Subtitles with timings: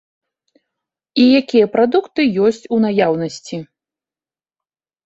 [1.23, 3.57] І якія прадукты ёсць у наяўнасці.